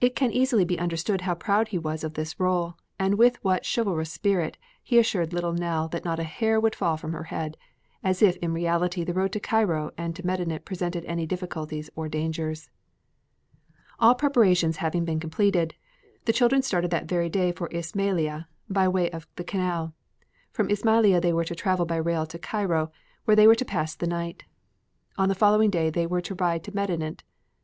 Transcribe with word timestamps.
It 0.00 0.16
can 0.16 0.32
easily 0.32 0.64
be 0.64 0.76
understood 0.76 1.20
how 1.20 1.36
proud 1.36 1.68
he 1.68 1.78
was 1.78 2.02
of 2.02 2.14
this 2.14 2.40
role 2.40 2.74
and 2.98 3.14
with 3.14 3.36
what 3.44 3.64
chivalrous 3.64 4.10
spirit 4.10 4.56
he 4.82 4.98
assured 4.98 5.32
little 5.32 5.52
Nell 5.52 5.86
that 5.90 6.04
not 6.04 6.18
a 6.18 6.24
hair 6.24 6.58
would 6.58 6.74
fall 6.74 6.96
from 6.96 7.12
her 7.12 7.22
head, 7.30 7.56
as 8.02 8.22
if 8.22 8.36
in 8.38 8.52
reality 8.52 9.04
the 9.04 9.14
road 9.14 9.30
to 9.34 9.38
Cairo 9.38 9.92
and 9.96 10.16
to 10.16 10.26
Medinet 10.26 10.64
presented 10.64 11.04
any 11.04 11.26
difficulties 11.26 11.88
or 11.94 12.08
dangers. 12.08 12.70
All 14.00 14.16
preparations 14.16 14.78
having 14.78 15.04
been 15.04 15.20
completed, 15.20 15.76
the 16.24 16.32
children 16.32 16.60
started 16.60 16.90
that 16.90 17.06
very 17.06 17.28
day 17.28 17.52
for 17.52 17.68
Ismailia 17.68 18.48
by 18.68 18.88
way 18.88 19.08
of 19.12 19.28
the 19.36 19.44
Canal. 19.44 19.94
From 20.50 20.68
Ismailia 20.68 21.20
they 21.20 21.32
were 21.32 21.44
to 21.44 21.54
travel 21.54 21.86
by 21.86 21.98
rail 21.98 22.26
to 22.26 22.38
Cairo, 22.40 22.90
where 23.26 23.36
they 23.36 23.46
were 23.46 23.54
to 23.54 23.64
pass 23.64 23.94
the 23.94 24.08
night. 24.08 24.42
On 25.16 25.28
the 25.28 25.36
following 25.36 25.70
day 25.70 25.88
they 25.88 26.04
were 26.04 26.20
to 26.20 26.34
ride 26.34 26.64
to 26.64 26.72
Medinet. 26.74 27.22